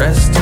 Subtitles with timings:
[0.00, 0.39] rest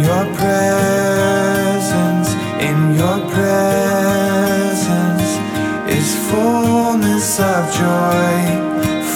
[0.00, 2.28] your presence,
[2.68, 5.30] in your presence
[5.88, 8.40] is fullness of joy,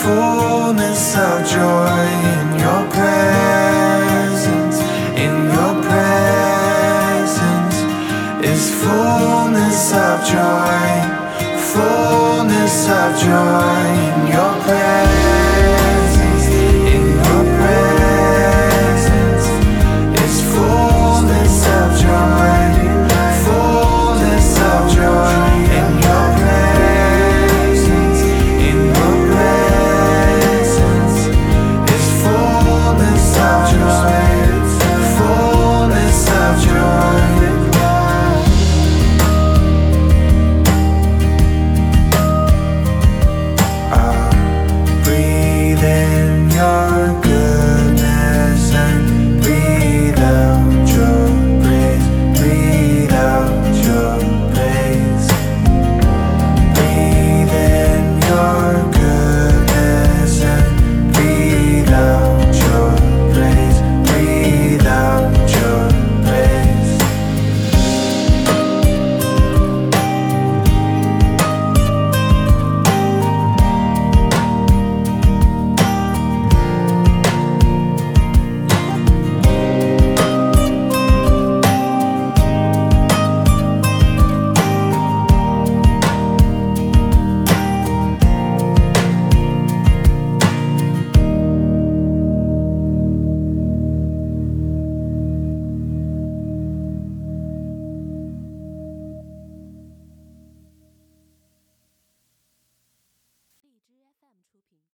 [0.02, 4.78] fullness of joy in your presence,
[5.24, 7.76] in your presence
[8.44, 10.86] is fullness of joy,
[11.72, 15.13] fullness of joy in your presence.